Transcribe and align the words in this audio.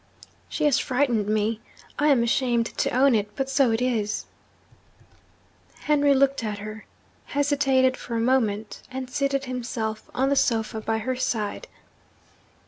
'She 0.49 0.63
has 0.63 0.79
frightened 0.79 1.27
me. 1.27 1.61
I 1.99 2.07
am 2.07 2.23
ashamed 2.23 2.65
to 2.79 2.89
own 2.89 3.13
it 3.13 3.29
but 3.35 3.51
so 3.51 3.69
it 3.69 3.83
is.' 3.83 4.25
Henry 5.81 6.15
looked 6.15 6.43
at 6.43 6.57
her, 6.57 6.85
hesitated 7.25 7.95
for 7.95 8.15
a 8.15 8.19
moment, 8.19 8.81
and 8.89 9.11
seated 9.11 9.45
himself 9.45 10.09
on 10.15 10.29
the 10.29 10.35
sofa 10.35 10.81
by 10.81 10.97
her 10.97 11.15
side. 11.15 11.67